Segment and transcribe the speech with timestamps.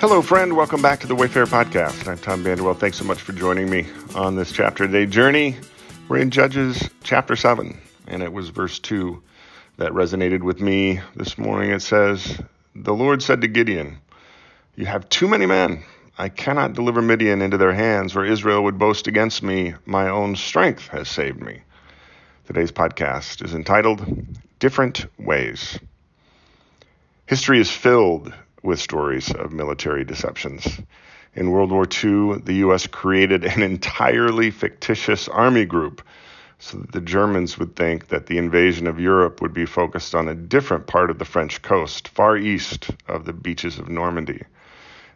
[0.00, 0.56] Hello, friend.
[0.56, 2.08] Welcome back to the Wayfarer Podcast.
[2.08, 2.74] I'm Tom Vanderwell.
[2.74, 5.56] Thanks so much for joining me on this chapter today journey.
[6.08, 9.22] We're in Judges chapter 7, and it was verse 2
[9.76, 11.70] that resonated with me this morning.
[11.70, 12.40] It says,
[12.74, 13.98] The Lord said to Gideon,
[14.74, 15.84] You have too many men.
[16.16, 19.74] I cannot deliver Midian into their hands, or Israel would boast against me.
[19.84, 21.60] My own strength has saved me.
[22.46, 24.02] Today's podcast is entitled
[24.60, 25.78] Different Ways.
[27.26, 28.32] History is filled
[28.62, 30.80] with stories of military deceptions.
[31.34, 32.86] In World War II, the U.S.
[32.86, 36.02] created an entirely fictitious army group
[36.58, 40.28] so that the Germans would think that the invasion of Europe would be focused on
[40.28, 44.42] a different part of the French coast, far east of the beaches of Normandy.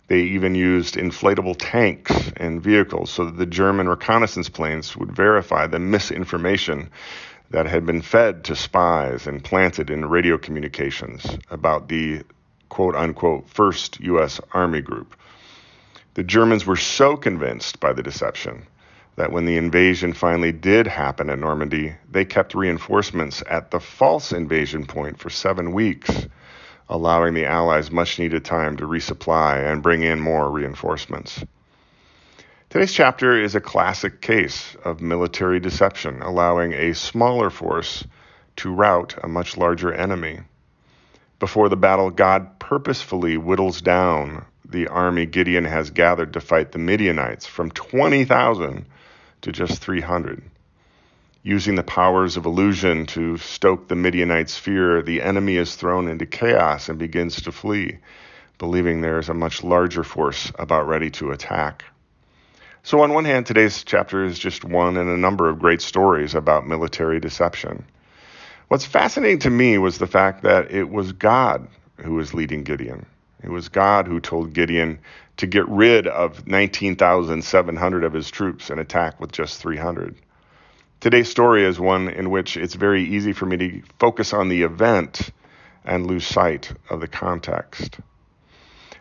[0.06, 5.66] They even used inflatable tanks and vehicles so that the German reconnaissance planes would verify
[5.66, 6.90] the misinformation
[7.50, 12.22] that had been fed to spies and planted in radio communications about the
[12.74, 14.40] quote unquote first U.S.
[14.52, 15.14] Army group.
[16.14, 18.66] The Germans were so convinced by the deception
[19.14, 24.32] that when the invasion finally did happen at Normandy, they kept reinforcements at the false
[24.32, 26.26] invasion point for seven weeks,
[26.88, 31.44] allowing the Allies much needed time to resupply and bring in more reinforcements.
[32.70, 38.04] Today's chapter is a classic case of military deception, allowing a smaller force
[38.56, 40.40] to rout a much larger enemy.
[41.38, 46.78] Before the battle, God purposefully whittles down the army Gideon has gathered to fight the
[46.78, 48.86] Midianites from 20,000
[49.42, 50.42] to just 300.
[51.42, 56.24] Using the powers of illusion to stoke the Midianites' fear, the enemy is thrown into
[56.24, 57.98] chaos and begins to flee,
[58.58, 61.84] believing there is a much larger force about ready to attack.
[62.82, 66.34] So, on one hand, today's chapter is just one in a number of great stories
[66.34, 67.84] about military deception.
[68.68, 73.04] What's fascinating to me was the fact that it was God who was leading Gideon.
[73.42, 75.00] It was God who told Gideon
[75.36, 80.16] to get rid of 19,700 of his troops and attack with just 300.
[81.00, 84.62] Today's story is one in which it's very easy for me to focus on the
[84.62, 85.30] event
[85.84, 87.98] and lose sight of the context.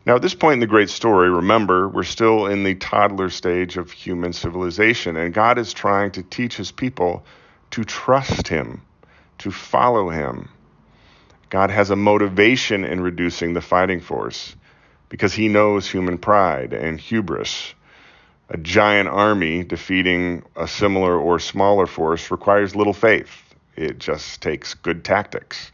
[0.06, 3.78] Now, at this point in the great story, remember, we're still in the toddler stage
[3.78, 7.24] of human civilization, and God is trying to teach his people
[7.72, 8.82] to trust him
[9.44, 10.50] to follow him.
[11.50, 14.56] God has a motivation in reducing the fighting force
[15.10, 17.74] because he knows human pride and hubris.
[18.50, 23.54] A giant army defeating a similar or smaller force requires little faith.
[23.76, 25.72] It just takes good tactics.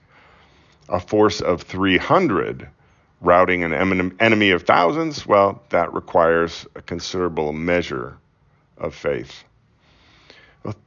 [0.89, 2.67] A force of 300
[3.21, 8.17] routing an enemy of thousands, well, that requires a considerable measure
[8.77, 9.43] of faith.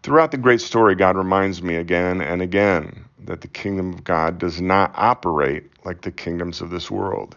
[0.03, 4.39] Throughout the great story, God reminds me again and again that the kingdom of God
[4.39, 7.37] does not operate like the kingdoms of this world.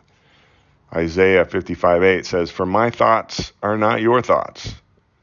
[0.94, 4.76] Isaiah 55 8 says, For my thoughts are not your thoughts,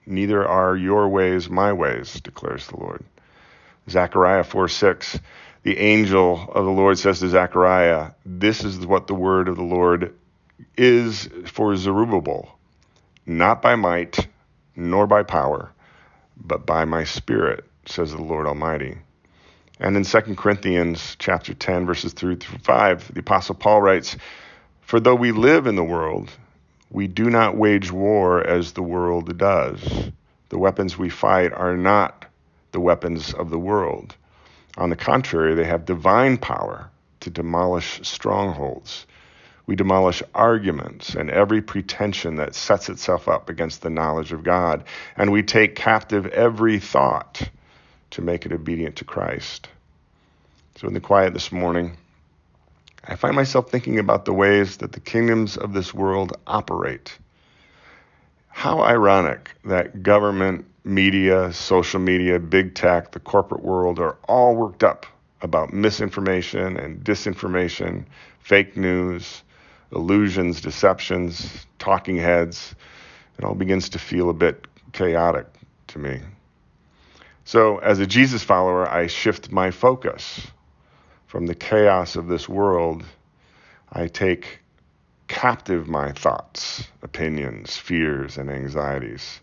[0.06, 3.04] neither are your ways my ways, declares the Lord.
[3.90, 5.20] Zechariah 4 6,
[5.64, 9.62] the angel of the Lord says to Zechariah, This is what the word of the
[9.62, 10.14] Lord
[10.78, 12.58] is for Zerubbabel,
[13.26, 14.26] not by might,
[14.74, 15.72] nor by power
[16.36, 18.98] but by my spirit, says the Lord Almighty.
[19.80, 24.16] And in 2 Corinthians chapter 10 verses 3 through 5, the apostle Paul writes,
[24.80, 26.30] "For though we live in the world,
[26.90, 30.10] we do not wage war as the world does.
[30.50, 32.26] The weapons we fight are not
[32.72, 34.14] the weapons of the world.
[34.76, 39.06] On the contrary, they have divine power to demolish strongholds."
[39.66, 44.84] We demolish arguments and every pretension that sets itself up against the knowledge of God.
[45.16, 47.48] And we take captive every thought
[48.10, 49.68] to make it obedient to Christ.
[50.76, 51.96] So, in the quiet this morning,
[53.06, 57.16] I find myself thinking about the ways that the kingdoms of this world operate.
[58.48, 64.84] How ironic that government, media, social media, big tech, the corporate world are all worked
[64.84, 65.06] up
[65.40, 68.04] about misinformation and disinformation,
[68.40, 69.42] fake news,
[69.92, 72.74] illusions, deceptions, talking heads.
[73.38, 75.46] It all begins to feel a bit chaotic
[75.88, 76.20] to me.
[77.44, 80.46] So, as a Jesus follower, I shift my focus
[81.26, 83.04] from the chaos of this world.
[83.92, 84.60] I take
[85.28, 89.40] captive my thoughts, opinions, fears, and anxieties.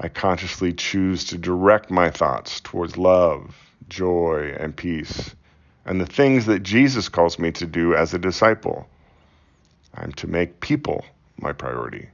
[0.00, 3.54] I consciously choose to direct my thoughts towards love,
[3.88, 5.34] joy, and peace,
[5.84, 8.88] and the things that Jesus calls me to do as a disciple
[9.94, 11.04] I'm to make people
[11.38, 12.08] my priority.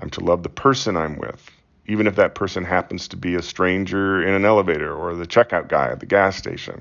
[0.00, 1.50] I'm to love the person I'm with,
[1.86, 5.68] even if that person happens to be a stranger in an elevator or the checkout
[5.68, 6.80] guy at the gas station.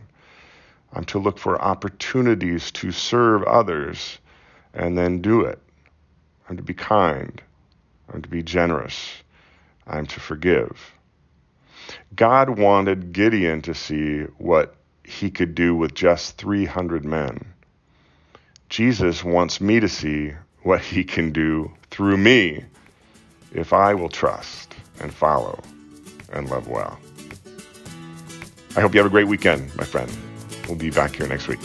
[0.93, 4.17] I'm to look for opportunities to serve others
[4.73, 5.59] and then do it.
[6.49, 7.41] I'm to be kind.
[8.11, 9.11] I'm to be generous.
[9.87, 10.91] I'm to forgive.
[12.15, 17.53] God wanted Gideon to see what he could do with just 300 men.
[18.73, 20.33] Jesus wants me to see
[20.63, 22.65] what he can do through me
[23.53, 25.61] if I will trust and follow
[26.31, 26.97] and love well.
[28.75, 30.11] I hope you have a great weekend, my friend.
[30.67, 31.59] We'll be back here next week.